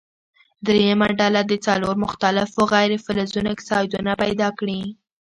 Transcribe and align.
دریمه 0.65 1.07
ډله 1.19 1.41
دې 1.49 1.57
څلور 1.67 1.95
مختلفو 2.05 2.61
غیر 2.73 2.91
فلزونو 3.05 3.49
اکسایدونه 3.55 4.11
پیداکړي. 4.23 4.81